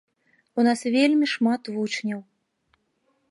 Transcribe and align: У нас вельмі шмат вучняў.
У 0.61 0.63
нас 0.67 0.79
вельмі 0.95 1.29
шмат 1.33 1.71
вучняў. 1.75 2.19